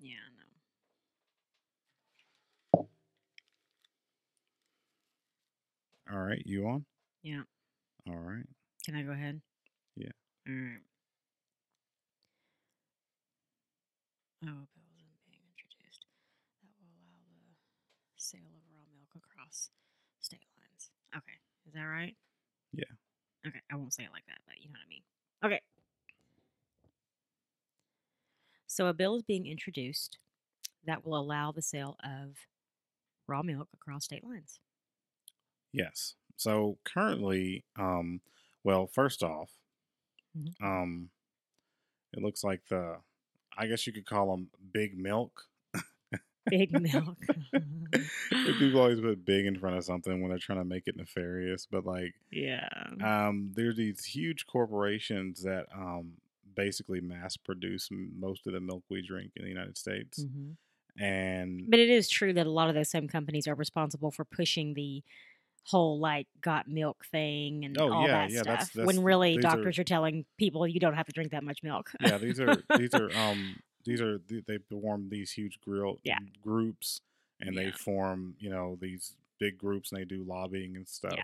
Yeah, 0.00 0.14
I 0.24 0.30
know. 0.38 0.48
All 6.10 6.18
right, 6.24 6.42
you 6.44 6.66
on? 6.68 6.84
Yeah. 7.22 7.42
All 8.08 8.16
right. 8.16 8.46
Can 8.84 8.94
I 8.94 9.02
go 9.02 9.12
ahead? 9.12 9.40
Yeah. 9.96 10.12
All 10.48 10.54
right. 10.54 10.82
Oh, 14.46 14.64
bills 14.70 15.02
are 15.02 15.18
being 15.26 15.42
introduced 15.50 16.06
that 16.62 16.70
will 16.78 16.94
allow 16.94 17.18
the 17.34 17.58
sale 18.16 18.46
of 18.54 18.62
raw 18.70 18.86
milk 18.94 19.10
across 19.18 19.70
state 20.20 20.46
lines. 20.56 20.90
Okay, 21.10 21.36
is 21.66 21.74
that 21.74 21.84
right? 21.84 22.16
Yeah. 22.72 22.88
Okay, 23.46 23.60
I 23.70 23.76
won't 23.76 23.92
say 23.92 24.04
it 24.04 24.12
like 24.14 24.26
that, 24.30 24.38
but 24.46 24.56
you 24.62 24.70
know 24.70 24.78
what 24.78 24.86
I 24.86 24.88
mean. 24.88 25.04
Okay. 25.44 25.60
So 28.78 28.86
a 28.86 28.94
bill 28.94 29.16
is 29.16 29.24
being 29.24 29.44
introduced 29.48 30.18
that 30.86 31.04
will 31.04 31.18
allow 31.18 31.50
the 31.50 31.62
sale 31.62 31.96
of 32.04 32.36
raw 33.26 33.42
milk 33.42 33.66
across 33.74 34.04
state 34.04 34.22
lines. 34.22 34.60
Yes. 35.72 36.14
So 36.36 36.78
currently, 36.84 37.64
um, 37.76 38.20
well, 38.62 38.86
first 38.86 39.24
off, 39.24 39.50
Mhm. 40.36 40.62
um, 40.62 41.10
it 42.12 42.22
looks 42.22 42.44
like 42.44 42.66
the, 42.68 43.00
I 43.56 43.66
guess 43.66 43.84
you 43.84 43.92
could 43.92 44.06
call 44.06 44.30
them 44.30 44.52
big 44.72 44.96
milk. 44.96 45.48
Big 46.48 46.70
milk. 46.70 47.18
People 48.30 48.78
always 48.80 49.00
put 49.00 49.24
big 49.24 49.46
in 49.46 49.58
front 49.58 49.76
of 49.76 49.82
something 49.84 50.20
when 50.20 50.30
they're 50.30 50.38
trying 50.38 50.60
to 50.60 50.64
make 50.64 50.86
it 50.86 50.96
nefarious, 50.96 51.66
but 51.66 51.84
like, 51.84 52.14
yeah. 52.30 52.68
um, 53.02 53.50
there's 53.54 53.76
these 53.76 54.04
huge 54.04 54.46
corporations 54.46 55.42
that 55.42 55.66
um, 55.74 56.12
basically 56.58 57.00
mass 57.00 57.36
produce 57.36 57.88
most 57.92 58.46
of 58.48 58.52
the 58.52 58.60
milk 58.60 58.82
we 58.90 59.00
drink 59.00 59.30
in 59.36 59.44
the 59.44 59.48
United 59.48 59.78
States, 59.78 60.24
Mhm. 60.24 60.56
and 60.98 61.70
But 61.70 61.78
it 61.78 61.88
is 61.88 62.08
true 62.08 62.32
that 62.32 62.46
a 62.46 62.50
lot 62.50 62.68
of 62.68 62.74
those 62.74 62.90
same 62.90 63.06
companies 63.08 63.46
are 63.46 63.54
responsible 63.54 64.10
for 64.10 64.24
pushing 64.24 64.74
the 64.74 65.02
whole 65.66 65.98
like 66.00 66.26
got 66.40 66.66
milk 66.66 67.04
thing 67.12 67.64
and 67.64 67.78
Oh, 67.78 67.92
all 67.92 68.02
yeah, 68.06 68.26
that 68.26 68.30
yeah, 68.30 68.36
stuff. 68.42 68.46
that's- 68.46 68.70
that's- 68.72 68.86
when 68.86 69.04
really 69.04 69.36
these 69.36 69.44
are- 69.44 69.56
doctors 69.56 69.78
are, 69.78 69.84
telling 69.84 70.24
people 70.36 70.66
you 70.66 70.80
don't 70.80 70.94
have 70.94 71.06
to 71.06 71.12
drink 71.12 71.30
that 71.30 71.44
much 71.44 71.62
milk. 71.62 71.92
yeah, 72.00 72.18
these 72.18 72.40
are 72.40 72.56
these 72.78 72.94
are 72.94 73.10
um 73.16 73.62
these 73.84 74.00
are 74.00 74.18
they 74.18 74.58
form 74.58 75.08
these 75.10 75.30
huge 75.32 75.60
grill 75.60 76.00
Yeah. 76.02 76.18
groups, 76.42 77.00
and 77.40 77.56
they 77.56 77.70
form 77.70 78.34
you 78.40 78.50
know 78.50 78.76
these 78.80 79.16
big 79.38 79.56
groups, 79.58 79.92
and 79.92 80.00
they 80.00 80.04
do 80.04 80.24
lobbying 80.24 80.74
and 80.76 80.88
stuff, 80.88 81.18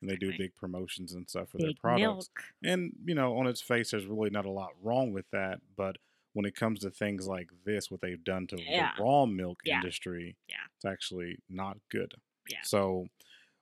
and 0.00 0.08
they 0.08 0.16
do 0.16 0.36
big 0.36 0.54
promotions 0.54 1.12
and 1.12 1.28
stuff 1.28 1.48
for 1.50 1.58
their 1.58 1.72
products. 1.80 2.02
milk. 2.02 2.26
And 2.62 2.92
you 3.04 3.14
know, 3.14 3.36
on 3.38 3.46
its 3.46 3.60
face, 3.60 3.90
there's 3.90 4.06
really 4.06 4.30
not 4.30 4.44
a 4.46 4.50
lot 4.50 4.70
wrong 4.82 5.12
with 5.12 5.28
that, 5.30 5.60
but 5.76 5.96
when 6.34 6.44
it 6.44 6.54
comes 6.54 6.80
to 6.80 6.90
things 6.90 7.26
like 7.26 7.48
this, 7.64 7.90
what 7.90 8.00
they've 8.00 8.22
done 8.22 8.46
to 8.48 8.62
Yeah. 8.62 8.92
the 8.96 9.02
raw 9.02 9.26
milk 9.26 9.60
Yeah. 9.64 9.76
industry, 9.76 10.36
Yeah. 10.48 10.56
it's 10.76 10.84
actually 10.84 11.38
not 11.48 11.78
good. 11.88 12.14
Yeah. 12.48 12.62
So, 12.62 13.08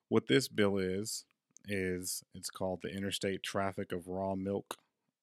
what 0.08 0.26
this 0.26 0.48
bill 0.48 0.78
is 0.78 1.24
is 1.68 2.22
it's 2.34 2.50
called 2.50 2.82
the 2.82 2.88
Interstate 2.90 3.42
Traffic 3.42 3.92
of 3.92 4.06
Raw 4.08 4.34
Milk 4.36 4.78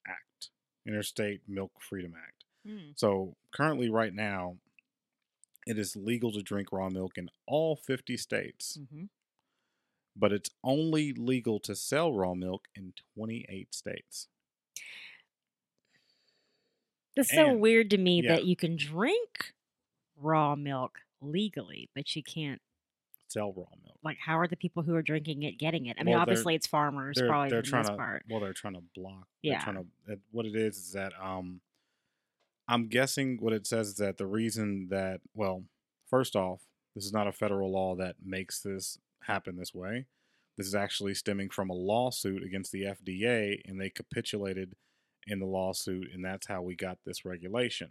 Act, 0.07 0.49
Interstate 0.85 1.41
Milk 1.47 1.79
Freedom 1.81 2.15
Act. 2.15 2.43
Mm. 2.65 2.97
So, 2.97 3.35
currently, 3.51 3.89
right 3.89 4.13
now, 4.13 4.57
it 5.67 5.77
is 5.77 5.95
legal 5.95 6.31
to 6.33 6.41
drink 6.41 6.71
raw 6.73 6.89
milk 6.89 7.17
in 7.17 7.29
all 7.45 7.75
50 7.77 8.17
states, 8.17 8.77
hmm 8.89 9.05
but 10.15 10.31
it's 10.31 10.49
only 10.63 11.13
legal 11.13 11.59
to 11.61 11.75
sell 11.75 12.13
raw 12.13 12.33
milk 12.33 12.67
in 12.75 12.93
28 13.15 13.73
states. 13.73 14.27
It's 17.15 17.33
so 17.33 17.53
weird 17.53 17.91
to 17.91 17.97
me 17.97 18.21
yeah. 18.23 18.35
that 18.35 18.45
you 18.45 18.55
can 18.55 18.75
drink 18.75 19.53
raw 20.17 20.55
milk 20.55 20.99
legally, 21.21 21.89
but 21.95 22.15
you 22.15 22.23
can't. 22.23 22.61
Sell 23.27 23.53
raw 23.55 23.65
milk. 23.83 23.97
Like, 24.03 24.17
how 24.19 24.39
are 24.39 24.47
the 24.47 24.55
people 24.55 24.83
who 24.83 24.95
are 24.95 25.01
drinking 25.01 25.43
it 25.43 25.57
getting 25.57 25.87
it? 25.87 25.97
I 25.99 26.03
mean, 26.03 26.13
Well, 26.13 26.21
obviously, 26.21 26.55
it's 26.55 26.67
farmers 26.67 27.17
They're, 27.17 27.27
probably 27.27 27.49
they're 27.49 27.61
the 27.61 27.67
trying 27.67 27.85
to 27.85 27.95
part. 27.95 28.23
well, 28.29 28.39
they're 28.39 28.53
trying 28.53 28.75
to 28.75 28.83
block. 28.95 29.27
Yeah. 29.41 29.63
trying 29.63 29.75
to. 30.07 30.19
What 30.31 30.45
it 30.45 30.55
is 30.55 30.77
is 30.77 30.91
that 30.93 31.13
um, 31.21 31.61
I'm 32.67 32.87
guessing 32.87 33.37
what 33.39 33.53
it 33.53 33.65
says 33.65 33.89
is 33.89 33.95
that 33.95 34.17
the 34.17 34.27
reason 34.27 34.87
that 34.89 35.21
well, 35.33 35.63
first 36.09 36.35
off, 36.35 36.61
this 36.95 37.05
is 37.05 37.13
not 37.13 37.27
a 37.27 37.31
federal 37.31 37.71
law 37.71 37.95
that 37.95 38.17
makes 38.23 38.61
this 38.61 38.99
happen 39.27 39.55
this 39.57 39.73
way. 39.73 40.05
This 40.57 40.67
is 40.67 40.75
actually 40.75 41.15
stemming 41.15 41.49
from 41.49 41.69
a 41.69 41.73
lawsuit 41.73 42.43
against 42.43 42.71
the 42.71 42.83
FDA, 42.83 43.61
and 43.65 43.79
they 43.81 43.89
capitulated 43.89 44.75
in 45.25 45.39
the 45.39 45.45
lawsuit, 45.45 46.09
and 46.13 46.23
that's 46.23 46.47
how 46.47 46.61
we 46.61 46.75
got 46.75 46.99
this 47.05 47.25
regulation. 47.25 47.89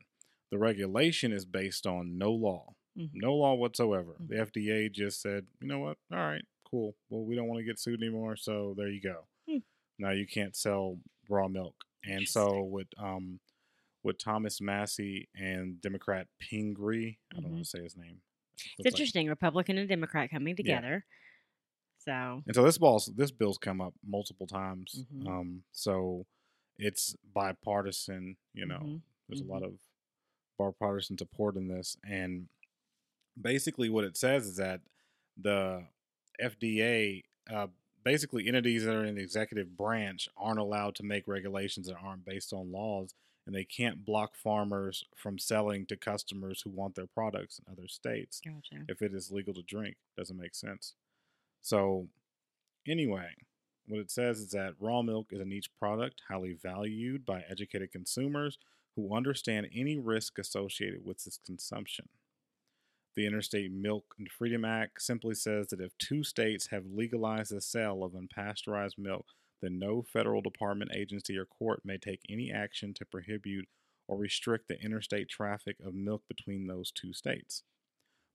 The 0.50 0.58
regulation 0.58 1.32
is 1.32 1.44
based 1.46 1.86
on 1.86 2.18
no 2.18 2.30
law, 2.32 2.74
Mhm. 2.96 3.10
no 3.14 3.34
law 3.34 3.54
whatsoever. 3.54 4.14
Mhm. 4.20 4.28
The 4.28 4.38
FDA 4.38 4.88
just 4.90 5.20
said, 5.22 5.46
you 5.60 5.66
know 5.66 5.78
what? 5.80 5.98
All 6.12 6.18
right, 6.18 6.44
cool. 6.64 6.94
Well, 7.08 7.24
we 7.24 7.34
don't 7.34 7.48
want 7.48 7.58
to 7.60 7.64
get 7.64 7.78
sued 7.78 8.00
anymore, 8.02 8.36
so 8.36 8.74
there 8.76 8.88
you 8.90 9.00
go. 9.00 9.26
Hmm. 9.48 9.58
Now 9.98 10.10
you 10.10 10.26
can't 10.26 10.54
sell 10.54 11.00
raw 11.28 11.48
milk. 11.48 11.74
And 12.04 12.28
so 12.28 12.62
with 12.64 12.88
um 12.98 13.40
with 14.04 14.18
Thomas 14.18 14.60
Massie 14.60 15.28
and 15.34 15.80
Democrat 15.80 16.26
Pingree, 16.40 17.18
I 17.32 17.40
don't 17.40 17.52
want 17.52 17.64
to 17.64 17.70
say 17.70 17.82
his 17.82 17.96
name. 17.96 18.20
It's 18.64 18.78
like- 18.78 18.86
interesting, 18.86 19.28
Republican 19.28 19.78
and 19.78 19.88
Democrat 19.88 20.30
coming 20.30 20.54
Yeah. 20.58 20.62
together. 20.62 21.06
So, 21.98 22.42
And 22.46 22.54
so 22.54 22.64
this 22.64 22.78
ball's 22.78 23.06
this 23.06 23.30
bill's 23.30 23.58
come 23.58 23.80
up 23.80 23.94
multiple 24.02 24.46
times. 24.46 25.04
Mhm. 25.12 25.26
Um, 25.28 25.64
so 25.70 26.26
it's 26.76 27.14
bipartisan. 27.32 28.36
You 28.54 28.66
know, 28.66 28.80
Mhm. 28.80 29.02
there's 29.28 29.40
a 29.40 29.44
lot 29.44 29.62
Mhm. 29.62 29.66
of 29.66 29.78
bipartisan 30.58 31.16
support 31.18 31.56
in 31.56 31.68
this, 31.68 31.96
and 32.04 32.48
basically 33.40 33.88
what 33.88 34.04
it 34.04 34.16
says 34.16 34.46
is 34.46 34.56
that 34.56 34.80
the 35.36 35.86
FDA, 36.40 37.22
uh, 37.48 37.68
basically 38.04 38.48
entities 38.48 38.84
that 38.84 38.94
are 38.94 39.04
in 39.04 39.14
the 39.14 39.22
executive 39.22 39.76
branch, 39.76 40.28
aren't 40.36 40.58
allowed 40.58 40.94
to 40.96 41.02
make 41.02 41.26
regulations 41.26 41.86
that 41.86 41.96
aren't 42.02 42.24
based 42.24 42.52
on 42.52 42.72
laws, 42.72 43.14
and 43.46 43.54
they 43.54 43.64
can't 43.64 44.04
block 44.04 44.36
farmers 44.36 45.04
from 45.16 45.38
selling 45.38 45.86
to 45.86 45.96
customers 45.96 46.62
who 46.62 46.70
want 46.70 46.94
their 46.94 47.06
products 47.06 47.58
in 47.58 47.72
other 47.72 47.88
states 47.88 48.40
gotcha. 48.44 48.84
if 48.88 49.02
it 49.02 49.12
is 49.14 49.32
legal 49.32 49.54
to 49.54 49.62
drink. 49.62 49.96
Doesn't 50.16 50.38
make 50.38 50.54
sense. 50.54 50.94
So, 51.60 52.08
anyway, 52.86 53.30
what 53.86 54.00
it 54.00 54.10
says 54.10 54.38
is 54.38 54.50
that 54.50 54.74
raw 54.78 55.02
milk 55.02 55.28
is 55.32 55.40
a 55.40 55.44
niche 55.44 55.70
product 55.78 56.22
highly 56.28 56.52
valued 56.52 57.24
by 57.26 57.44
educated 57.48 57.90
consumers 57.92 58.58
who 58.94 59.14
understand 59.14 59.68
any 59.74 59.98
risk 59.98 60.38
associated 60.38 61.04
with 61.04 61.26
its 61.26 61.38
consumption. 61.44 62.08
The 63.14 63.26
Interstate 63.26 63.70
Milk 63.70 64.14
and 64.18 64.30
Freedom 64.30 64.64
Act 64.64 65.02
simply 65.02 65.34
says 65.34 65.68
that 65.68 65.80
if 65.80 65.96
two 65.98 66.24
states 66.24 66.68
have 66.68 66.84
legalized 66.86 67.54
the 67.54 67.60
sale 67.60 68.02
of 68.02 68.12
unpasteurized 68.12 68.96
milk, 68.96 69.26
then 69.60 69.78
no 69.78 70.02
federal 70.02 70.40
department, 70.40 70.92
agency, 70.94 71.36
or 71.36 71.44
court 71.44 71.82
may 71.84 71.98
take 71.98 72.20
any 72.30 72.50
action 72.50 72.94
to 72.94 73.04
prohibit 73.04 73.66
or 74.08 74.16
restrict 74.16 74.68
the 74.68 74.80
interstate 74.82 75.28
traffic 75.28 75.76
of 75.84 75.94
milk 75.94 76.22
between 76.26 76.66
those 76.66 76.90
two 76.90 77.12
states. 77.12 77.62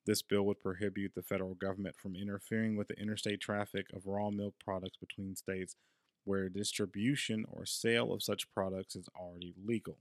This 0.06 0.22
bill 0.22 0.44
would 0.44 0.62
prohibit 0.62 1.16
the 1.16 1.24
federal 1.24 1.56
government 1.56 1.96
from 2.02 2.16
interfering 2.16 2.78
with 2.78 2.88
the 2.88 3.00
interstate 3.00 3.42
traffic 3.42 3.88
of 3.94 4.06
raw 4.06 4.30
milk 4.30 4.54
products 4.64 4.98
between 4.98 5.36
states 5.36 5.76
where 6.24 6.50
distribution 6.50 7.46
or 7.52 7.66
sale 7.66 8.14
of 8.14 8.24
such 8.24 8.52
products 8.52 8.96
is 8.96 9.10
already 9.20 9.54
legal. 9.66 9.98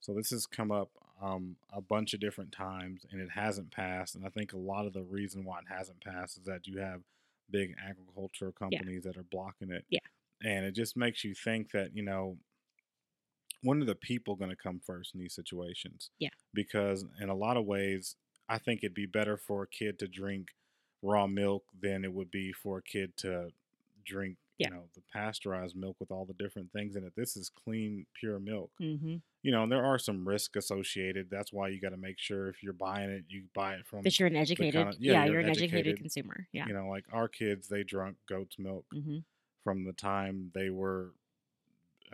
So 0.00 0.14
this 0.14 0.30
has 0.30 0.46
come 0.46 0.70
up 0.70 0.90
um, 1.22 1.56
a 1.72 1.80
bunch 1.80 2.14
of 2.14 2.20
different 2.20 2.52
times 2.52 3.06
and 3.10 3.20
it 3.20 3.30
hasn't 3.30 3.70
passed. 3.70 4.14
And 4.14 4.26
I 4.26 4.28
think 4.28 4.52
a 4.52 4.58
lot 4.58 4.86
of 4.86 4.92
the 4.92 5.02
reason 5.02 5.44
why 5.44 5.58
it 5.58 5.74
hasn't 5.74 6.02
passed 6.02 6.38
is 6.38 6.44
that 6.44 6.66
you 6.66 6.78
have 6.78 7.00
big 7.50 7.74
agricultural 7.88 8.52
companies 8.52 9.04
that 9.04 9.16
are 9.16 9.24
blocking 9.30 9.70
it. 9.70 9.84
Yeah. 9.88 10.00
And 10.44 10.66
it 10.66 10.72
just 10.72 10.96
makes 10.96 11.24
you 11.24 11.34
think 11.34 11.70
that, 11.72 11.94
you 11.94 12.02
know, 12.02 12.36
when 13.62 13.80
are 13.80 13.86
the 13.86 13.94
people 13.94 14.36
going 14.36 14.50
to 14.50 14.56
come 14.56 14.80
first 14.84 15.14
in 15.14 15.20
these 15.20 15.34
situations? 15.34 16.10
Yeah. 16.18 16.28
Because 16.52 17.04
in 17.20 17.30
a 17.30 17.34
lot 17.34 17.56
of 17.56 17.64
ways, 17.64 18.16
I 18.48 18.58
think 18.58 18.80
it'd 18.82 18.94
be 18.94 19.06
better 19.06 19.36
for 19.36 19.62
a 19.62 19.68
kid 19.68 19.98
to 20.00 20.08
drink 20.08 20.48
raw 21.02 21.26
milk 21.26 21.64
than 21.80 22.04
it 22.04 22.12
would 22.12 22.30
be 22.30 22.52
for 22.52 22.78
a 22.78 22.82
kid 22.82 23.16
to 23.18 23.48
drink, 24.06 24.36
Yeah. 24.58 24.68
you 24.68 24.74
know, 24.74 24.82
the 24.94 25.02
pasteurized 25.12 25.76
milk 25.76 25.96
with 26.00 26.10
all 26.10 26.24
the 26.24 26.34
different 26.34 26.72
things 26.72 26.96
in 26.96 27.04
it. 27.04 27.12
This 27.16 27.36
is 27.36 27.50
clean, 27.64 28.06
pure 28.18 28.38
milk. 28.38 28.70
Mm-hmm. 28.80 29.16
You 29.42 29.52
know, 29.52 29.62
and 29.64 29.70
there 29.70 29.84
are 29.84 29.98
some 29.98 30.26
risks 30.26 30.56
associated. 30.56 31.28
That's 31.30 31.52
why 31.52 31.68
you 31.68 31.80
got 31.80 31.90
to 31.90 31.96
make 31.96 32.18
sure 32.18 32.48
if 32.48 32.62
you're 32.62 32.72
buying 32.72 33.10
it, 33.10 33.24
you 33.28 33.44
buy 33.54 33.74
it 33.74 33.86
from, 33.86 34.02
That 34.02 34.18
you're 34.18 34.28
an 34.28 34.36
educated, 34.36 34.74
kinda- 34.74 34.96
yeah, 34.98 35.12
yeah, 35.12 35.24
you're 35.24 35.32
you're, 35.34 35.40
an 35.40 35.46
an 35.46 35.50
educated, 35.52 35.74
educated, 35.78 36.00
consumer. 36.00 36.46
Yeah. 36.52 36.66
you 36.66 36.74
know, 36.74 36.88
like 36.88 37.04
our 37.12 37.28
kids, 37.28 37.68
they 37.68 37.82
drunk 37.84 38.16
goat's 38.28 38.58
milk 38.58 38.84
mm-hmm. 38.94 39.18
from 39.64 39.84
the 39.84 39.92
time 39.92 40.50
they 40.54 40.70
were 40.70 41.12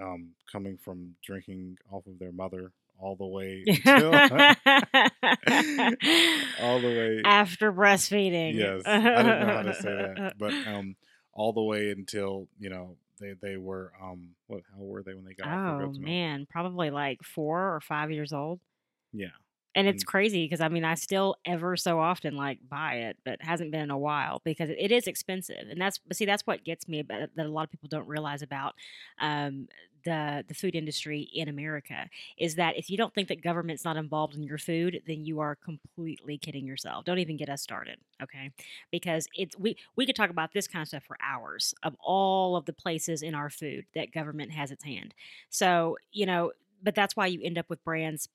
um, 0.01 0.31
coming 0.51 0.77
from 0.79 1.15
drinking 1.25 1.77
off 1.91 2.07
of 2.07 2.19
their 2.19 2.33
mother 2.33 2.73
all 2.99 3.17
the 3.17 3.27
way 3.27 3.65
until 3.67 4.15
all 6.61 6.81
the 6.81 6.89
way 6.89 7.23
After 7.25 7.73
breastfeeding. 7.73 8.55
yes 8.55 8.83
i 8.87 8.99
didn't 8.99 9.41
know 9.41 9.47
how 9.57 9.63
to 9.63 9.75
say 9.75 9.91
that 9.91 10.35
but 10.39 10.53
um 10.69 10.95
all 11.33 11.53
the 11.53 11.63
way 11.63 11.91
until 11.91 12.49
you 12.59 12.69
know 12.71 12.97
they 13.21 13.33
they 13.41 13.57
were 13.57 13.93
um 14.03 14.31
what 14.47 14.63
how 14.75 14.83
were 14.83 15.03
they 15.03 15.15
when 15.15 15.25
they 15.25 15.35
got 15.35 15.49
Oh 15.49 15.93
man, 15.93 16.47
probably 16.51 16.91
like 16.91 17.23
four 17.23 17.75
or 17.75 17.81
five 17.81 18.11
years 18.11 18.33
old. 18.33 18.61
yeah 19.13 19.29
And 19.75 19.89
it's 19.89 20.03
Mm. 20.03 20.05
crazy 20.05 20.45
because 20.45 20.61
I 20.61 20.69
mean 20.69 20.85
I 20.85 20.95
still 20.95 21.37
ever 21.47 21.77
so 21.77 21.99
often 21.99 22.37
like 22.37 22.59
buy 22.69 22.95
it, 22.97 23.17
but 23.25 23.35
it 23.35 23.43
hasn't 23.45 23.71
been 23.71 23.81
in 23.83 23.91
a 23.91 23.99
while 23.99 24.41
because 24.45 24.69
it- 24.71 24.79
it 24.79 24.93
is 24.93 25.07
expensive, 25.07 25.69
and 25.71 25.81
that's 25.81 25.99
but 25.99 26.17
see 26.17 26.27
that's 26.27 26.47
what 26.47 26.65
gets 26.65 26.89
me 26.89 27.01
about 27.01 27.35
that 27.35 27.47
a 27.47 27.49
lot 27.51 27.65
of 27.65 27.71
people 27.71 27.89
don't 27.89 28.07
realize 28.07 28.43
about 28.43 28.75
um, 29.19 29.69
the 30.05 30.45
the 30.49 30.55
food 30.55 30.75
industry 30.75 31.21
in 31.33 31.49
America 31.49 32.09
is 32.37 32.57
that 32.57 32.77
if 32.77 32.91
you 32.91 32.97
don't 32.97 33.15
think 33.15 33.29
that 33.29 33.41
government's 33.43 33.85
not 33.85 33.97
involved 33.97 34.35
in 34.35 34.43
your 34.43 34.59
food, 34.59 35.03
then 35.07 35.25
you 35.25 35.41
are 35.41 35.55
completely 35.57 36.37
kidding 36.39 36.67
yourself. 36.67 37.05
Don't 37.05 37.19
even 37.19 37.37
get 37.37 37.49
us 37.49 37.63
started, 37.63 37.99
okay? 38.23 38.51
Because 38.91 39.29
it's 39.35 39.57
we 39.59 39.77
we 39.97 40.07
could 40.07 40.17
talk 40.17 40.31
about 40.31 40.53
this 40.53 40.67
kind 40.69 40.83
of 40.83 40.89
stuff 40.89 41.05
for 41.05 41.17
hours 41.23 41.75
of 41.83 41.97
all 42.01 42.57
of 42.57 42.67
the 42.67 42.73
places 42.73 43.23
in 43.23 43.35
our 43.35 43.51
food 43.51 43.87
that 43.95 44.13
government 44.13 44.53
has 44.53 44.71
its 44.71 44.85
hand. 44.85 45.15
So 45.51 45.97
you 46.13 46.27
know, 46.27 46.53
but 46.83 46.95
that's 46.95 47.17
why 47.17 47.27
you 47.27 47.41
end 47.43 47.59
up 47.59 47.69
with 47.71 47.83
brands 47.85 48.29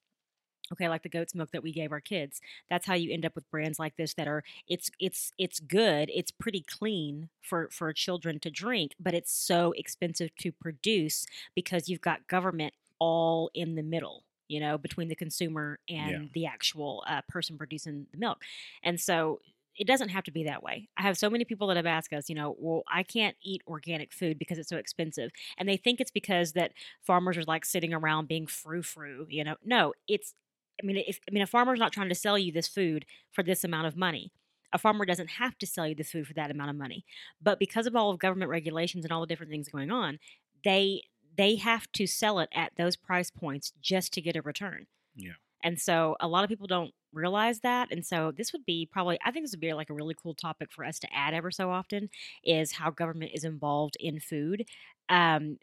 okay 0.71 0.89
like 0.89 1.03
the 1.03 1.09
goat's 1.09 1.35
milk 1.35 1.51
that 1.51 1.63
we 1.63 1.71
gave 1.71 1.91
our 1.91 1.99
kids 2.01 2.41
that's 2.69 2.85
how 2.85 2.93
you 2.93 3.11
end 3.11 3.25
up 3.25 3.35
with 3.35 3.49
brands 3.51 3.79
like 3.79 3.95
this 3.97 4.13
that 4.15 4.27
are 4.27 4.43
it's 4.67 4.89
it's 4.99 5.31
it's 5.37 5.59
good 5.59 6.09
it's 6.13 6.31
pretty 6.31 6.61
clean 6.61 7.29
for 7.41 7.69
for 7.71 7.91
children 7.93 8.39
to 8.39 8.49
drink 8.49 8.93
but 8.99 9.13
it's 9.13 9.31
so 9.31 9.71
expensive 9.73 10.29
to 10.37 10.51
produce 10.51 11.25
because 11.55 11.87
you've 11.89 12.01
got 12.01 12.27
government 12.27 12.73
all 12.99 13.49
in 13.53 13.75
the 13.75 13.83
middle 13.83 14.23
you 14.47 14.59
know 14.59 14.77
between 14.77 15.07
the 15.07 15.15
consumer 15.15 15.79
and 15.89 16.09
Yeah. 16.11 16.27
the 16.33 16.45
actual 16.45 17.03
uh, 17.07 17.21
person 17.27 17.57
producing 17.57 18.07
the 18.11 18.17
milk 18.17 18.41
and 18.83 18.99
so 18.99 19.39
it 19.79 19.85
doesn't 19.85 20.09
have 20.09 20.23
to 20.23 20.31
be 20.31 20.43
that 20.45 20.63
way. 20.63 20.89
I 20.97 21.03
have 21.03 21.19
so 21.19 21.29
many 21.29 21.45
people 21.45 21.67
that 21.67 21.77
have 21.77 21.85
asked 21.85 22.11
us, 22.11 22.29
you 22.29 22.33
know, 22.35 22.55
well, 22.57 22.81
I 22.91 23.03
can't 23.03 23.35
eat 23.43 23.61
organic 23.67 24.11
food 24.11 24.39
because 24.39 24.57
it's 24.57 24.69
so 24.69 24.77
expensive. 24.77 25.29
And 25.55 25.69
they 25.69 25.77
think 25.77 26.01
it's 26.01 26.09
because 26.09 26.53
that 26.53 26.71
farmers 27.03 27.37
are 27.37 27.43
like 27.43 27.63
sitting 27.63 27.93
around 27.93 28.27
being 28.27 28.47
frou 28.47 28.81
frou, 28.81 29.27
you 29.29 29.43
know. 29.43 29.55
No, 29.63 29.93
it's 30.07 30.33
I 30.81 30.85
mean, 30.85 31.03
if 31.07 31.19
I 31.29 31.33
mean 31.33 31.43
a 31.43 31.47
farmer's 31.47 31.79
not 31.79 31.91
trying 31.91 32.09
to 32.09 32.15
sell 32.15 32.37
you 32.37 32.51
this 32.51 32.67
food 32.67 33.05
for 33.31 33.43
this 33.43 33.63
amount 33.63 33.87
of 33.87 33.95
money. 33.95 34.31
A 34.73 34.77
farmer 34.77 35.05
doesn't 35.05 35.31
have 35.31 35.57
to 35.59 35.67
sell 35.67 35.87
you 35.87 35.95
the 35.95 36.03
food 36.03 36.27
for 36.27 36.33
that 36.33 36.51
amount 36.51 36.69
of 36.69 36.75
money. 36.75 37.05
But 37.41 37.57
because 37.57 37.87
of 37.87 37.95
all 37.95 38.11
of 38.11 38.19
government 38.19 38.51
regulations 38.51 39.05
and 39.05 39.11
all 39.13 39.21
the 39.21 39.27
different 39.27 39.51
things 39.51 39.69
going 39.69 39.91
on, 39.91 40.19
they 40.63 41.03
they 41.37 41.55
have 41.55 41.91
to 41.93 42.07
sell 42.07 42.39
it 42.39 42.49
at 42.53 42.73
those 42.77 42.95
price 42.95 43.31
points 43.31 43.71
just 43.81 44.11
to 44.13 44.21
get 44.21 44.35
a 44.35 44.41
return. 44.41 44.87
Yeah. 45.15 45.33
And 45.63 45.79
so 45.79 46.15
a 46.19 46.27
lot 46.27 46.43
of 46.43 46.49
people 46.49 46.67
don't 46.67 46.93
realize 47.13 47.61
that. 47.61 47.91
And 47.91 48.05
so 48.05 48.31
this 48.35 48.51
would 48.53 48.65
be 48.65 48.87
probably 48.91 49.17
I 49.25 49.31
think 49.31 49.45
this 49.45 49.51
would 49.51 49.61
be 49.61 49.73
like 49.73 49.89
a 49.89 49.93
really 49.93 50.15
cool 50.21 50.33
topic 50.33 50.71
for 50.71 50.83
us 50.83 50.99
to 50.99 51.13
add 51.13 51.33
ever 51.33 51.51
so 51.51 51.71
often 51.71 52.09
is 52.43 52.73
how 52.73 52.89
government 52.91 53.31
is 53.33 53.43
involved 53.43 53.97
in 53.99 54.19
food. 54.19 54.65
Um, 55.09 55.57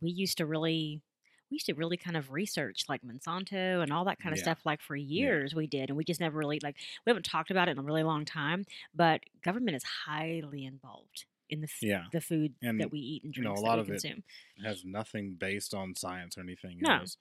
we 0.00 0.10
used 0.10 0.38
to 0.38 0.46
really 0.46 1.02
we 1.50 1.56
used 1.56 1.66
to 1.66 1.74
really 1.74 1.96
kind 1.96 2.16
of 2.16 2.30
research 2.32 2.84
like 2.88 3.02
Monsanto 3.02 3.82
and 3.82 3.92
all 3.92 4.04
that 4.04 4.18
kind 4.20 4.32
of 4.32 4.38
Yeah. 4.38 4.44
stuff 4.44 4.60
like 4.64 4.80
for 4.80 4.94
years 4.96 5.54
we 5.54 5.66
did 5.66 5.90
and 5.90 5.96
we 5.96 6.04
just 6.04 6.20
never 6.20 6.38
really 6.38 6.60
like 6.62 6.76
we 7.04 7.10
haven't 7.10 7.24
talked 7.24 7.50
about 7.50 7.68
it 7.68 7.72
in 7.72 7.78
a 7.78 7.82
really 7.82 8.02
long 8.04 8.24
time 8.24 8.64
but 8.94 9.20
government 9.42 9.76
is 9.76 9.82
highly 9.84 10.64
involved 10.64 11.24
in 11.48 11.60
the 11.60 11.66
f- 11.66 11.82
Yeah. 11.82 12.04
the 12.12 12.20
food 12.20 12.54
And, 12.62 12.80
that 12.80 12.92
we 12.92 13.00
eat 13.00 13.24
and 13.24 13.36
you 13.36 13.42
know, 13.42 13.54
a 13.54 13.60
lot 13.60 13.78
of 13.80 13.88
it 13.88 14.00
consume. 14.00 14.22
It 14.56 14.64
has 14.64 14.84
nothing 14.84 15.34
based 15.34 15.74
on 15.74 15.94
science 15.96 16.38
or 16.38 16.42
anything 16.42 16.78
No. 16.80 16.98
else. 17.00 17.16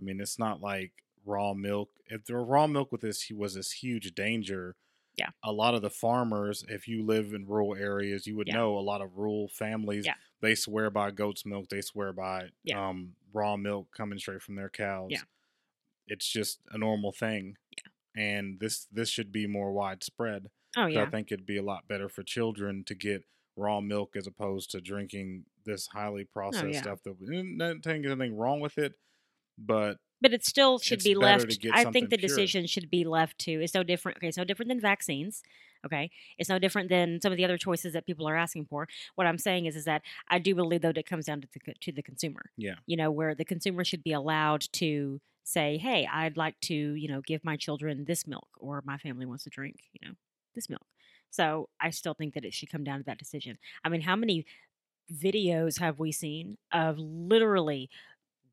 I 0.00 0.02
mean, 0.02 0.20
it's 0.20 0.38
not 0.38 0.62
like 0.62 0.92
raw 1.26 1.52
milk. 1.52 1.90
If 2.06 2.24
the 2.24 2.36
raw 2.36 2.66
milk 2.66 2.90
with 2.92 3.02
this 3.02 3.30
was 3.30 3.54
this 3.54 3.70
huge 3.72 4.14
danger, 4.14 4.76
Yeah. 5.18 5.28
a 5.42 5.52
lot 5.52 5.74
of 5.74 5.82
the 5.82 5.90
farmers, 5.90 6.64
if 6.68 6.88
you 6.88 7.04
live 7.04 7.34
in 7.34 7.46
rural 7.46 7.74
areas, 7.74 8.26
you 8.26 8.36
would 8.36 8.48
Yeah. 8.48 8.54
know 8.54 8.78
a 8.78 8.80
lot 8.80 9.02
of 9.02 9.16
rural 9.18 9.48
families. 9.48 10.06
Yeah. 10.06 10.14
They 10.40 10.54
swear 10.54 10.88
by 10.90 11.10
goat's 11.10 11.44
milk. 11.44 11.68
They 11.68 11.82
swear 11.82 12.12
by 12.14 12.50
Yeah. 12.62 12.88
um, 12.88 13.14
raw 13.34 13.56
milk 13.56 13.88
coming 13.94 14.18
straight 14.18 14.42
from 14.42 14.54
their 14.54 14.70
cows. 14.70 15.08
Yeah. 15.10 15.22
It's 16.06 16.26
just 16.26 16.60
a 16.70 16.78
normal 16.78 17.12
thing. 17.12 17.56
Yeah. 17.76 18.22
And 18.22 18.60
this 18.60 18.86
this 18.92 19.08
should 19.08 19.32
be 19.32 19.46
more 19.46 19.72
widespread. 19.72 20.48
Oh 20.76 20.86
yeah. 20.86 21.02
I 21.02 21.06
think 21.06 21.30
it'd 21.30 21.46
be 21.46 21.58
a 21.58 21.62
lot 21.62 21.88
better 21.88 22.08
for 22.08 22.22
children 22.22 22.84
to 22.84 22.94
get 22.94 23.24
raw 23.56 23.80
milk 23.80 24.16
as 24.16 24.26
opposed 24.26 24.70
to 24.72 24.80
drinking 24.80 25.44
this 25.64 25.88
highly 25.88 26.22
oh, 26.22 26.32
processed 26.32 26.64
Oh, 26.64 26.68
yeah. 26.68 26.82
stuff. 26.82 27.02
That 27.04 27.16
not 27.20 27.84
saying 27.84 28.04
anything 28.06 28.36
wrong 28.36 28.60
with 28.60 28.78
it, 28.78 28.94
but 29.58 29.98
But 30.20 30.32
it 30.32 30.44
still 30.44 30.78
should 30.78 31.02
be 31.02 31.14
left. 31.14 31.58
I 31.72 31.84
think 31.84 32.10
the 32.10 32.18
pure. 32.18 32.28
decision 32.28 32.66
should 32.66 32.90
be 32.90 33.04
left 33.04 33.38
to. 33.40 33.52
It's 33.52 33.74
no 33.74 33.82
different. 33.82 34.18
Okay, 34.18 34.28
it's 34.28 34.38
no 34.38 34.44
different 34.44 34.68
than 34.68 34.80
vaccines. 34.80 35.42
Okay, 35.84 36.10
it's 36.38 36.48
no 36.48 36.58
different 36.58 36.88
than 36.88 37.20
some 37.20 37.32
of 37.32 37.36
the 37.36 37.44
other 37.44 37.58
choices 37.58 37.92
that 37.92 38.06
people 38.06 38.28
are 38.28 38.36
asking 38.36 38.66
for. 38.66 38.88
What 39.14 39.26
I'm 39.26 39.38
saying 39.38 39.66
is, 39.66 39.76
is 39.76 39.84
that 39.84 40.02
I 40.28 40.38
do 40.38 40.54
believe 40.54 40.82
though 40.82 40.88
that 40.88 40.98
it 40.98 41.06
comes 41.06 41.26
down 41.26 41.40
to 41.42 41.48
the 41.52 41.74
to 41.80 41.92
the 41.92 42.02
consumer. 42.02 42.50
yeah, 42.56 42.74
You 42.86 42.96
know, 42.96 43.10
where 43.10 43.34
the 43.34 43.44
consumer 43.44 43.84
should 43.84 44.02
be 44.02 44.12
allowed 44.12 44.66
to 44.74 45.20
say, 45.44 45.76
"Hey, 45.78 46.08
I'd 46.10 46.36
like 46.36 46.58
to, 46.62 46.74
you 46.74 47.08
know, 47.08 47.20
give 47.20 47.44
my 47.44 47.56
children 47.56 48.04
this 48.06 48.26
milk, 48.26 48.48
or 48.58 48.82
my 48.84 48.96
family 48.98 49.26
wants 49.26 49.44
to 49.44 49.50
drink, 49.50 49.76
you 49.92 50.08
know, 50.08 50.14
this 50.54 50.68
milk." 50.68 50.86
So 51.30 51.68
I 51.80 51.90
still 51.90 52.14
think 52.14 52.34
that 52.34 52.44
it 52.44 52.54
should 52.54 52.70
come 52.70 52.84
down 52.84 52.98
to 52.98 53.04
that 53.04 53.18
decision. 53.18 53.58
I 53.84 53.88
mean, 53.88 54.02
how 54.02 54.16
many 54.16 54.46
videos 55.12 55.80
have 55.80 55.98
we 55.98 56.12
seen 56.12 56.56
of 56.72 56.98
literally 56.98 57.90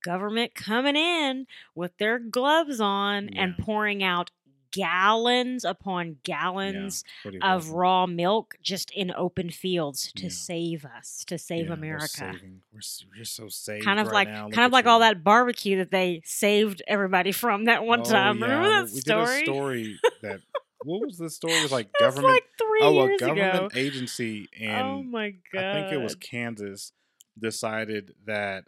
government 0.03 0.55
coming 0.55 0.95
in 0.95 1.45
with 1.75 1.95
their 1.97 2.17
gloves 2.19 2.81
on 2.81 3.29
and 3.29 3.55
pouring 3.57 4.03
out 4.03 4.31
gallons 4.71 5.63
upon 5.65 6.17
gallons 6.23 7.03
pretty 7.21 7.39
of 7.41 7.69
raw 7.69 8.05
milk 8.05 8.55
just 8.61 8.91
in 8.91 9.11
open 9.15 9.49
fields 9.49 10.11
to 10.13 10.23
Yeah. 10.23 10.29
save 10.29 10.85
us, 10.85 11.23
to 11.25 11.37
save 11.37 11.67
Yeah, 11.67 11.73
America. 11.73 12.07
saving- 12.07 12.61
We're, 12.73 12.79
s- 12.79 13.05
we're 13.17 13.25
so 13.25 13.47
saved. 13.49 13.83
Kind 13.85 13.99
of 13.99 14.07
right 14.07 14.13
like, 14.13 14.27
now. 14.29 14.45
Look 14.45 14.53
kind 14.53 14.65
of 14.65 14.71
like 14.71 14.85
all 14.85 14.99
that 14.99 15.23
barbecue 15.23 15.77
that 15.77 15.91
they 15.91 16.21
saved 16.25 16.81
everybody 16.87 17.31
from 17.31 17.65
that 17.65 17.83
one 17.83 18.01
Oh, 18.01 18.03
time. 18.03 18.39
yeah, 18.39 18.45
Remember 18.45 18.69
that 18.69 18.93
we 18.93 18.99
story? 19.01 19.39
Did 19.39 19.41
a 19.41 19.45
story 19.45 19.99
that 20.21 20.41
what 20.83 21.01
was 21.05 21.17
the 21.17 21.29
story? 21.29 21.53
It 21.53 21.63
was 21.63 21.71
like 21.71 21.91
government. 21.99 22.33
like 22.33 22.45
three 22.57 22.79
oh, 22.81 22.89
a 23.01 23.05
years 23.05 23.19
government 23.19 23.55
ago. 23.55 23.69
agency, 23.75 24.49
and 24.59 24.87
oh 24.87 25.03
my 25.03 25.35
god! 25.53 25.63
I 25.63 25.73
think 25.81 25.93
it 25.93 26.01
was 26.01 26.15
Kansas 26.15 26.91
decided 27.37 28.13
that 28.25 28.63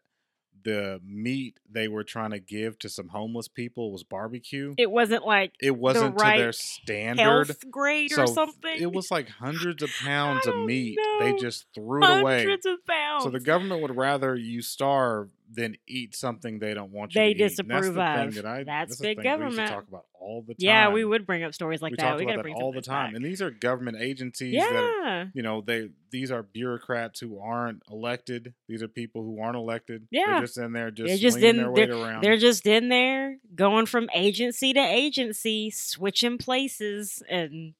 the 0.63 1.01
meat 1.05 1.59
they 1.69 1.87
were 1.87 2.03
trying 2.03 2.31
to 2.31 2.39
give 2.39 2.77
to 2.79 2.89
some 2.89 3.09
homeless 3.09 3.47
people 3.47 3.91
was 3.91 4.03
barbecue. 4.03 4.73
It 4.77 4.91
wasn't 4.91 5.25
like 5.25 5.53
It 5.61 5.77
wasn't 5.77 6.17
to 6.17 6.23
their 6.23 6.51
standard. 6.53 7.55
grade 7.69 8.11
so 8.11 8.23
or 8.23 8.27
something. 8.27 8.81
It 8.81 8.91
was 8.91 9.11
like 9.11 9.29
hundreds 9.29 9.83
of 9.83 9.89
pounds 10.03 10.47
of 10.47 10.55
meat. 10.65 10.97
They 11.19 11.33
just 11.39 11.65
threw 11.73 12.03
it 12.03 12.19
away. 12.21 12.37
hundreds 12.39 12.65
of 12.65 12.85
pounds. 12.85 13.23
So 13.23 13.29
the 13.29 13.39
government 13.39 13.81
would 13.81 13.95
rather 13.95 14.35
you 14.35 14.61
starve 14.61 15.29
than 15.51 15.75
eat 15.87 16.15
something 16.15 16.57
they 16.59 16.73
don't 16.73 16.91
want 16.91 17.13
you 17.13 17.21
They 17.21 17.33
to 17.33 17.39
eat. 17.39 17.41
And 17.41 17.49
disapprove 17.49 17.95
that's 17.95 17.95
the 17.95 18.01
of. 18.01 18.33
Thing 18.33 18.43
that 18.43 18.49
I, 18.49 18.63
That's 18.63 18.89
that's 18.89 18.97
the 18.99 19.03
big 19.03 19.17
thing 19.21 19.23
we 19.39 19.45
used 19.45 19.57
government. 19.57 19.69
talk 19.69 19.87
about 19.87 20.05
all 20.23 20.41
the 20.41 20.53
time. 20.53 20.57
yeah, 20.59 20.89
we 20.89 21.03
would 21.03 21.25
bring 21.25 21.43
up 21.43 21.53
stories 21.53 21.81
like 21.81 21.91
we 21.91 21.97
that. 21.97 22.17
we 22.17 22.25
got 22.25 22.31
about 22.31 22.31
to 22.31 22.37
that 22.37 22.43
bring 22.43 22.55
all 22.55 22.71
the 22.71 22.81
time. 22.81 23.07
back. 23.11 23.15
And 23.15 23.25
these 23.25 23.41
are 23.41 23.51
government 23.51 23.97
agencies 23.99 24.53
that 24.59 24.71
yeah, 25.03 25.25
you 25.33 25.41
know 25.43 25.61
they 25.61 25.89
these 26.11 26.31
are 26.31 26.41
bureaucrats 26.43 27.19
who 27.19 27.39
aren't 27.39 27.81
elected. 27.91 28.53
These 28.67 28.81
are 28.81 28.87
people 28.87 29.23
who 29.23 29.41
aren't 29.41 29.55
elected. 29.57 30.07
Yeah. 30.11 30.23
they're 30.27 30.41
just 30.41 30.57
in 30.57 30.71
there 30.73 30.91
just 30.91 31.07
They're 31.07 31.17
just 31.17 31.37
in- 31.37 31.57
their 31.57 31.71
weight 31.71 31.89
around. 31.89 32.23
they're 32.23 32.37
just 32.37 32.65
in 32.65 32.89
there 32.89 33.37
going 33.53 33.85
from 33.85 34.09
agency 34.15 34.73
to 34.73 34.79
agency, 34.79 35.69
switching 35.71 36.37
places 36.37 37.21
and 37.29 37.73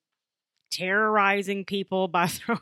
terrorizing 0.72 1.65
people 1.65 2.08
by 2.10 2.27
throwing. 2.27 2.62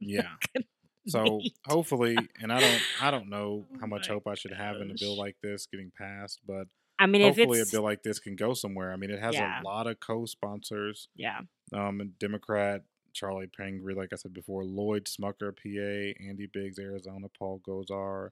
yeah. 0.00 0.28
So 1.08 1.40
hopefully, 1.66 2.16
and 2.40 2.52
I 2.52 2.60
don't 2.60 2.80
I 3.00 3.10
don't 3.10 3.28
know 3.28 3.66
Oh 3.74 3.76
how 3.80 3.86
much 3.88 4.06
hope 4.06 4.28
I 4.28 4.34
should 4.36 4.52
have 4.52 4.76
in 4.76 4.88
a 4.88 4.94
bill 4.96 5.18
like 5.18 5.34
this 5.42 5.66
getting 5.66 5.90
passed, 5.98 6.38
but 6.46 6.68
I 7.02 7.06
mean, 7.06 7.22
if 7.22 7.36
hopefully 7.36 7.60
a 7.60 7.64
bill 7.70 7.82
like 7.82 8.02
this 8.02 8.20
can 8.20 8.36
go 8.36 8.54
somewhere. 8.54 8.92
I 8.92 8.96
mean, 8.96 9.10
it 9.10 9.18
has 9.20 9.34
Yeah. 9.34 9.60
a 9.60 9.64
lot 9.64 9.86
of 9.86 9.98
co-sponsors. 9.98 11.08
yeah, 11.16 11.40
um, 11.72 12.14
Democrat 12.20 12.84
Charlie 13.12 13.48
Pingree, 13.48 13.94
like 13.94 14.12
I 14.12 14.16
said 14.16 14.32
before, 14.32 14.64
Lloyd 14.64 15.06
Smucker, 15.06 15.52
PA, 15.54 16.22
Andy 16.24 16.46
Biggs, 16.46 16.78
Arizona, 16.78 17.28
Paul 17.28 17.60
Gosar, 17.66 18.30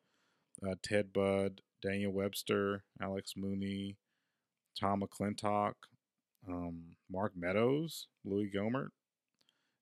uh, 0.67 0.75
Ted 0.83 1.12
Budd, 1.12 1.62
Daniel 1.83 2.12
Webster, 2.12 2.85
Alex 3.00 3.35
Mooney, 3.37 3.97
Tom 4.79 5.03
McClintock, 5.03 5.75
um, 6.49 6.97
Mark 7.11 7.33
Meadows, 7.37 8.07
Louis 8.25 8.50
Gohmert, 8.55 8.91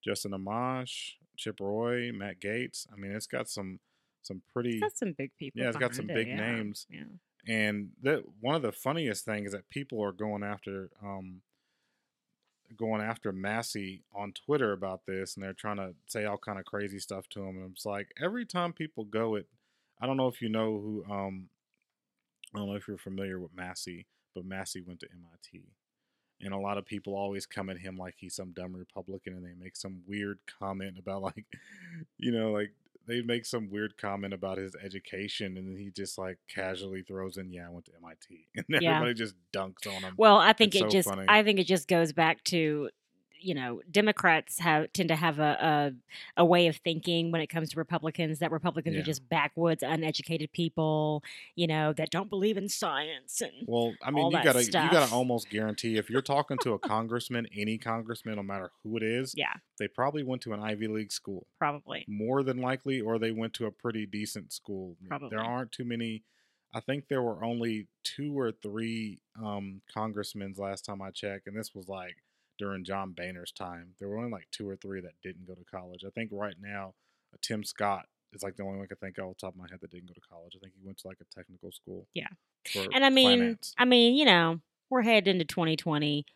Justin 0.02 0.32
Amash, 0.32 1.12
Chip 1.36 1.60
Roy, 1.60 2.10
Matt 2.12 2.40
Gaetz. 2.40 2.86
I 2.92 2.96
mean, 2.96 3.12
it's 3.12 3.26
got 3.26 3.48
some 3.48 3.80
some 4.22 4.42
pretty 4.52 4.70
it's 4.70 4.80
got 4.80 4.96
some 4.96 5.14
big 5.16 5.30
people. 5.38 5.60
yeah, 5.60 5.68
it's 5.68 5.76
got 5.76 5.94
some 5.94 6.06
behind 6.06 6.26
big 6.26 6.28
yeah, 6.36 6.56
names. 6.56 6.86
Yeah. 6.90 7.04
And 7.46 7.90
that 8.02 8.24
one 8.40 8.54
of 8.54 8.62
the 8.62 8.72
funniest 8.72 9.24
things 9.24 9.48
is 9.48 9.52
that 9.52 9.70
people 9.70 10.02
are 10.02 10.12
going 10.12 10.42
after 10.42 10.90
um 11.02 11.40
going 12.76 13.00
after 13.00 13.32
Massie 13.32 14.02
on 14.14 14.32
Twitter 14.32 14.72
about 14.72 15.06
this 15.06 15.34
and 15.34 15.42
they're 15.42 15.54
trying 15.54 15.78
to 15.78 15.94
say 16.06 16.26
all 16.26 16.36
kind 16.36 16.58
of 16.58 16.66
crazy 16.66 16.98
stuff 16.98 17.26
to 17.30 17.40
him 17.40 17.56
and 17.56 17.72
it's 17.72 17.86
like 17.86 18.12
every 18.22 18.44
time 18.44 18.72
people 18.74 19.04
go 19.04 19.36
it 19.36 19.46
I 20.00 20.06
don't 20.06 20.18
know 20.18 20.28
if 20.28 20.42
you 20.42 20.50
know 20.50 20.78
who 20.78 21.04
um 21.10 21.48
I 22.54 22.58
don't 22.58 22.68
know 22.68 22.76
if 22.76 22.88
you're 22.88 22.98
familiar 22.98 23.38
with 23.38 23.54
Massie, 23.54 24.06
but 24.34 24.44
Massie 24.44 24.80
went 24.80 25.00
to 25.00 25.08
MIT. 25.12 25.64
And 26.40 26.54
a 26.54 26.58
lot 26.58 26.78
of 26.78 26.86
people 26.86 27.14
always 27.16 27.46
come 27.46 27.68
at 27.68 27.78
him 27.78 27.96
like 27.96 28.14
he's 28.16 28.36
some 28.36 28.52
dumb 28.52 28.74
Republican 28.74 29.34
and 29.34 29.44
they 29.44 29.54
make 29.58 29.76
some 29.76 30.02
weird 30.06 30.38
comment 30.58 30.98
about 30.98 31.22
like 31.22 31.46
you 32.18 32.32
know, 32.32 32.52
like 32.52 32.72
they 33.08 33.22
make 33.22 33.46
some 33.46 33.70
weird 33.70 33.96
comment 33.96 34.34
about 34.34 34.58
his 34.58 34.76
education, 34.82 35.56
and 35.56 35.68
then 35.68 35.76
he 35.76 35.90
just 35.90 36.18
like 36.18 36.38
casually 36.48 37.02
throws 37.02 37.36
in, 37.38 37.52
"Yeah, 37.52 37.66
I 37.66 37.70
went 37.70 37.86
to 37.86 37.92
MIT," 37.96 38.46
and 38.56 38.66
Yeah. 38.68 38.96
everybody 38.96 39.14
just 39.14 39.34
dunks 39.52 39.86
on 39.86 40.02
him. 40.02 40.14
Well, 40.16 40.36
I 40.38 40.52
think 40.52 40.74
It's 40.74 40.84
it 40.84 40.90
so 40.92 40.98
just 40.98 41.08
funny. 41.08 41.24
I 41.28 41.42
think 41.42 41.58
it 41.58 41.66
just 41.66 41.88
goes 41.88 42.12
back 42.12 42.44
to 42.44 42.90
you 43.40 43.54
know 43.54 43.80
Democrats 43.90 44.58
have 44.60 44.92
tend 44.92 45.08
to 45.08 45.16
have 45.16 45.38
a, 45.38 45.92
a 46.36 46.42
a 46.42 46.44
way 46.44 46.66
of 46.66 46.76
thinking 46.76 47.30
when 47.32 47.40
it 47.40 47.46
comes 47.48 47.70
to 47.70 47.76
Republicans 47.78 48.38
that 48.40 48.50
Republicans 48.50 48.94
Yeah. 48.96 49.02
are 49.02 49.04
just 49.04 49.28
backwoods, 49.28 49.82
uneducated 49.82 50.52
people, 50.52 51.22
you 51.54 51.66
know, 51.66 51.92
that 51.94 52.10
don't 52.10 52.28
believe 52.30 52.56
in 52.56 52.68
science 52.68 53.40
and 53.40 53.52
Well, 53.66 53.94
I 54.02 54.10
mean, 54.10 54.30
you 54.30 54.42
gotta 54.42 54.64
you 54.64 54.70
gotta 54.70 55.12
almost 55.14 55.50
guarantee 55.50 55.96
if 55.96 56.10
you're 56.10 56.22
talking 56.22 56.58
to 56.58 56.72
a 56.72 56.78
congressman, 56.78 57.46
any 57.56 57.78
congressman, 57.78 58.36
no 58.36 58.42
matter 58.42 58.70
who 58.82 58.96
it 58.96 59.02
is, 59.02 59.34
yeah, 59.36 59.54
they 59.78 59.88
probably 59.88 60.22
went 60.22 60.42
to 60.42 60.52
an 60.52 60.60
Ivy 60.60 60.88
League 60.88 61.12
school, 61.12 61.46
probably. 61.58 62.04
more 62.08 62.42
than 62.42 62.58
likely, 62.58 63.00
or 63.00 63.18
they 63.18 63.30
went 63.30 63.54
to 63.54 63.66
a 63.66 63.70
pretty 63.70 64.06
decent 64.06 64.52
school. 64.52 64.96
Probably. 65.08 65.28
There 65.30 65.40
aren't 65.40 65.72
too 65.72 65.84
many. 65.84 66.24
I 66.74 66.80
think 66.80 67.08
there 67.08 67.22
were 67.22 67.42
only 67.42 67.86
two 68.04 68.38
or 68.38 68.52
three 68.52 69.20
um, 69.42 69.80
congressmen 69.92 70.54
last 70.58 70.84
time 70.84 71.00
I 71.00 71.10
checked, 71.10 71.46
and 71.46 71.56
this 71.56 71.74
was 71.74 71.88
like 71.88 72.16
during 72.58 72.84
John 72.84 73.12
Boehner's 73.12 73.52
time. 73.52 73.94
There 73.98 74.08
were 74.08 74.18
only 74.18 74.30
like 74.30 74.48
two 74.50 74.68
or 74.68 74.76
three 74.76 75.00
that 75.00 75.12
didn't 75.22 75.46
go 75.46 75.54
to 75.54 75.64
college. 75.64 76.04
I 76.06 76.10
think 76.10 76.30
right 76.32 76.56
now, 76.60 76.94
uh, 77.32 77.38
Tim 77.42 77.64
Scott 77.64 78.06
is 78.32 78.42
like 78.42 78.56
the 78.56 78.62
only 78.62 78.76
one 78.76 78.84
I 78.84 78.88
can 78.88 78.96
think 78.96 79.18
of 79.18 79.24
off 79.24 79.36
the 79.36 79.46
top 79.46 79.54
of 79.54 79.58
my 79.58 79.66
head 79.70 79.78
that 79.80 79.90
didn't 79.90 80.08
go 80.08 80.14
to 80.14 80.20
college. 80.20 80.54
I 80.56 80.58
think 80.58 80.74
he 80.74 80.84
went 80.84 80.98
to 80.98 81.08
like 81.08 81.18
a 81.20 81.34
technical 81.34 81.72
school. 81.72 82.06
Yeah. 82.14 82.28
And 82.92 83.04
I 83.04 83.10
mean, 83.10 83.38
finance. 83.38 83.74
I 83.78 83.84
mean, 83.84 84.16
you 84.16 84.24
know, 84.24 84.60
we're 84.90 85.02
heading 85.02 85.32
into 85.32 85.44
2020. 85.44 86.26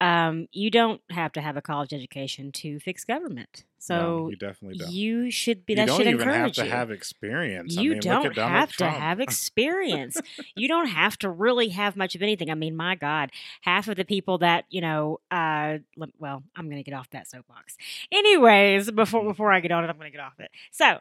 Um, 0.00 0.46
you 0.52 0.70
don't 0.70 1.00
have 1.10 1.32
to 1.32 1.40
have 1.40 1.56
a 1.56 1.62
college 1.62 1.94
education 1.94 2.52
to 2.52 2.78
fix 2.80 3.04
government. 3.04 3.64
No, 3.64 3.70
So 3.78 4.28
you 4.30 4.36
definitely 4.36 4.78
don't. 4.78 4.90
you 4.92 5.30
should 5.30 5.64
be. 5.64 5.72
you 5.72 5.76
That 5.76 5.86
don't 5.86 5.96
should 5.98 6.06
even 6.08 6.28
have 6.28 6.52
to 6.52 6.64
have 6.66 6.90
experience. 6.90 7.78
I 7.78 7.80
you 7.82 7.92
mean, 7.92 8.00
don't 8.00 8.26
at 8.26 8.36
have 8.36 8.72
Trump. 8.72 8.94
to 8.94 9.00
have 9.00 9.20
experience. 9.28 10.16
you 10.54 10.68
don't 10.68 10.88
have 10.88 11.16
to 11.18 11.30
really 11.30 11.68
have 11.70 11.96
much 11.96 12.14
of 12.14 12.22
anything. 12.22 12.50
I 12.50 12.54
mean, 12.54 12.76
my 12.76 12.94
God, 12.94 13.30
half 13.62 13.88
of 13.88 13.96
the 13.96 14.04
people 14.04 14.38
that 14.38 14.64
you 14.70 14.80
know. 14.80 15.20
Uh, 15.30 15.78
well, 16.18 16.42
I'm 16.56 16.66
going 16.68 16.82
to 16.82 16.90
get 16.90 16.96
off 16.96 17.08
that 17.10 17.28
soapbox. 17.28 17.76
Anyways, 18.12 18.90
before 18.90 19.22
Mm. 19.22 19.28
before 19.28 19.52
I 19.52 19.60
get 19.60 19.72
on 19.72 19.84
it, 19.84 19.88
I'm 19.88 19.96
going 19.96 20.10
to 20.10 20.16
get 20.16 20.24
off 20.24 20.38
it. 20.40 20.50
So. 20.70 20.98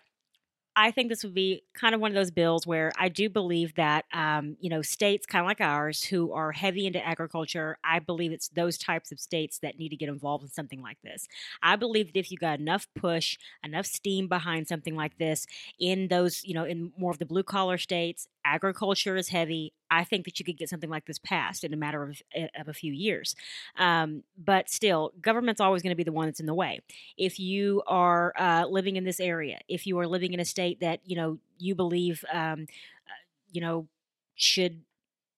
I 0.77 0.91
think 0.91 1.07
this 1.07 1.23
would 1.23 1.33
be 1.33 1.63
kind 1.73 1.95
of 1.95 2.01
one 2.01 2.11
of 2.11 2.15
those 2.15 2.31
bills 2.31 2.67
where 2.67 2.91
I 2.99 3.07
do 3.07 3.29
believe 3.29 3.75
that, 3.75 4.03
um, 4.13 4.57
you 4.59 4.69
know, 4.69 4.81
states 4.81 5.25
kind 5.25 5.41
of 5.41 5.47
like 5.47 5.61
ours 5.61 6.03
who 6.03 6.33
are 6.33 6.51
heavy 6.51 6.85
into 6.85 7.05
agriculture, 7.05 7.77
I 7.81 7.99
believe 7.99 8.33
it's 8.33 8.49
those 8.49 8.77
types 8.77 9.09
of 9.13 9.19
states 9.21 9.59
that 9.59 9.79
need 9.79 9.89
to 9.89 9.95
get 9.95 10.09
involved 10.09 10.43
in 10.43 10.49
something 10.49 10.81
like 10.81 10.97
this. 11.01 11.29
I 11.63 11.77
believe 11.77 12.07
that 12.11 12.19
if 12.19 12.29
you 12.29 12.37
got 12.37 12.59
enough 12.59 12.87
push, 12.93 13.37
enough 13.63 13.85
steam 13.85 14.27
behind 14.27 14.67
something 14.67 14.95
like 14.95 15.17
this, 15.17 15.47
in 15.79 16.09
those, 16.09 16.43
you 16.43 16.53
know, 16.53 16.65
in 16.65 16.91
more 16.97 17.11
of 17.11 17.19
the 17.19 17.25
blue 17.25 17.43
collar 17.43 17.77
states, 17.77 18.27
agriculture 18.45 19.17
is 19.17 19.29
heavy. 19.29 19.73
I 19.91 20.03
think 20.05 20.25
that 20.25 20.39
you 20.39 20.45
could 20.45 20.57
get 20.57 20.69
something 20.69 20.89
like 20.89 21.05
this 21.05 21.17
passed 21.19 21.63
in 21.63 21.73
a 21.73 21.77
matter 21.77 22.03
of, 22.03 22.21
eh, 22.33 22.47
of 22.59 22.67
a 22.69 22.73
few 22.73 22.93
years. 22.93 23.35
Um, 23.77 24.23
but 24.37 24.69
still, 24.69 25.11
government's 25.21 25.59
always 25.59 25.81
going 25.81 25.91
to 25.91 25.95
be 25.95 26.03
the 26.03 26.11
one 26.13 26.27
that's 26.27 26.39
in 26.39 26.45
the 26.45 26.53
way. 26.53 26.79
If 27.17 27.39
you 27.39 27.81
are 27.87 28.33
uh, 28.37 28.65
living 28.69 28.95
in 28.95 29.03
this 29.03 29.19
area, 29.19 29.59
if 29.67 29.85
you 29.87 29.97
are 29.99 30.07
living 30.07 30.33
in 30.33 30.39
a 30.39 30.45
state 30.45 30.79
that 30.79 30.99
you 31.05 31.15
know 31.15 31.39
you 31.57 31.75
believe, 31.75 32.23
um, 32.31 32.67
uh, 33.07 33.11
you 33.51 33.61
know, 33.61 33.87
should 34.35 34.81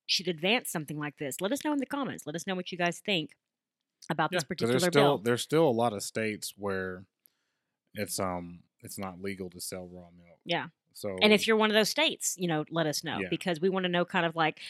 should 0.05 0.27
advance 0.27 0.69
something 0.69 0.97
like 0.99 1.17
this, 1.17 1.41
let 1.41 1.51
us 1.51 1.63
know 1.65 1.73
in 1.73 1.79
the 1.79 1.85
comments. 1.85 2.25
Let 2.25 2.35
us 2.35 2.45
know 2.47 2.55
what 2.55 2.71
you 2.71 2.77
guys 2.77 2.99
think 2.99 3.31
about 4.09 4.31
Yeah, 4.31 4.37
this 4.37 4.43
particular 4.43 4.79
there's 4.79 4.83
still 4.83 5.17
bill. 5.17 5.17
there's 5.23 5.41
still 5.41 5.67
a 5.67 5.71
lot 5.71 5.93
of 5.93 6.03
states 6.03 6.53
where 6.57 7.05
it's 7.93 8.19
um 8.19 8.59
it's 8.81 8.97
not 8.97 9.21
legal 9.21 9.49
to 9.49 9.59
sell 9.59 9.87
raw 9.91 10.07
milk. 10.17 10.39
Yeah. 10.45 10.67
So 10.97 11.09
And 11.21 11.33
if 11.33 11.47
you're 11.47 11.57
one 11.57 11.69
of 11.69 11.75
those 11.75 11.89
states, 11.89 12.35
you 12.37 12.47
know, 12.47 12.65
let 12.69 12.85
us 12.87 13.03
know 13.03 13.19
Yeah. 13.21 13.29
because 13.29 13.59
we 13.59 13.69
want 13.69 13.83
to 13.85 13.89
know 13.89 14.05
kind 14.05 14.25
of 14.25 14.35
like 14.35 14.61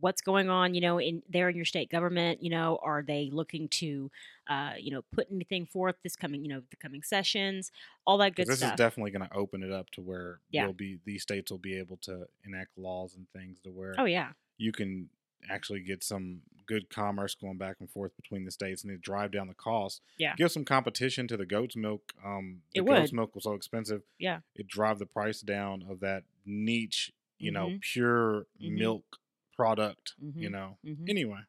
what's 0.00 0.22
going 0.22 0.48
on, 0.48 0.74
you 0.74 0.80
know, 0.80 0.98
in 0.98 1.22
there 1.28 1.48
in 1.50 1.56
your 1.56 1.64
state 1.66 1.90
government. 1.90 2.42
You 2.42 2.50
know, 2.50 2.78
are 2.82 3.02
they 3.02 3.30
looking 3.32 3.68
to, 3.68 4.10
uh, 4.48 4.72
you 4.78 4.90
know, 4.92 5.02
put 5.12 5.28
anything 5.30 5.66
forth 5.66 5.96
this 6.02 6.16
coming, 6.16 6.42
you 6.42 6.48
know, 6.48 6.62
the 6.70 6.76
coming 6.76 7.02
sessions, 7.02 7.70
all 8.06 8.18
that 8.18 8.34
good 8.34 8.46
this 8.48 8.56
stuff. 8.56 8.60
This 8.60 8.70
is 8.70 8.76
definitely 8.76 9.10
going 9.10 9.28
to 9.28 9.34
open 9.36 9.62
it 9.62 9.72
up 9.72 9.90
to 9.90 10.00
where 10.00 10.40
Yeah. 10.50 10.66
will 10.66 10.72
be 10.74 10.98
these 11.04 11.22
states 11.22 11.50
will 11.50 11.58
be 11.58 11.76
able 11.78 11.96
to 11.98 12.26
enact 12.44 12.76
laws 12.78 13.14
and 13.16 13.26
things 13.30 13.58
to 13.60 13.70
where 13.70 13.94
oh 13.98 14.04
yeah, 14.04 14.32
you 14.58 14.72
can 14.72 15.08
actually 15.48 15.80
get 15.80 16.02
some 16.04 16.42
good 16.66 16.88
commerce 16.90 17.34
going 17.34 17.56
back 17.58 17.76
and 17.80 17.90
forth 17.90 18.14
between 18.16 18.44
the 18.44 18.50
states 18.50 18.84
and 18.84 18.92
it 18.92 19.00
drive 19.00 19.32
down 19.32 19.48
the 19.48 19.54
cost. 19.54 20.02
Yeah. 20.18 20.34
Give 20.36 20.52
some 20.52 20.64
competition 20.64 21.26
to 21.28 21.36
the 21.36 21.46
goat's 21.46 21.74
milk. 21.76 22.12
Um 22.24 22.62
the 22.74 22.80
It 22.80 22.86
goat's 22.86 23.10
would. 23.10 23.16
milk 23.16 23.34
was 23.34 23.44
so 23.44 23.54
expensive. 23.54 24.02
Yeah. 24.18 24.40
It 24.54 24.68
drive 24.68 24.98
the 24.98 25.06
price 25.06 25.40
down 25.40 25.82
of 25.88 26.00
that 26.00 26.24
niche, 26.46 27.12
you 27.38 27.50
know, 27.50 27.70
Mhm. 27.70 27.80
pure 27.80 28.46
Mhm. 28.60 28.78
milk 28.78 29.18
product, 29.56 30.14
you 30.20 30.48
Mhm. 30.48 30.52
know. 30.52 30.78
hmm 30.84 31.04
Anyway. 31.08 31.40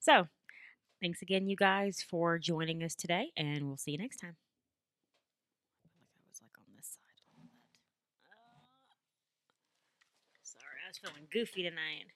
So, 0.00 0.28
thanks 1.00 1.22
again, 1.22 1.48
you 1.48 1.56
guys, 1.56 2.02
for 2.02 2.38
joining 2.38 2.82
us 2.82 2.94
today, 2.94 3.32
and 3.36 3.66
we'll 3.66 3.76
see 3.76 3.92
you 3.92 3.98
next 3.98 4.16
time. 4.18 4.36
I 5.84 5.88
like 5.98 6.08
I 6.16 6.28
was 6.28 6.40
like 6.42 6.58
on 6.58 6.64
this 6.76 6.88
side 6.88 7.20
a. 7.20 7.40
Uh, 8.28 8.94
sorry, 10.42 10.80
I 10.84 10.88
was 10.88 10.98
feeling 10.98 11.26
goofy 11.30 11.62
tonight. 11.62 12.06